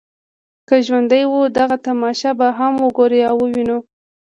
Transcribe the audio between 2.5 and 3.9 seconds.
هم وګورو او وینو.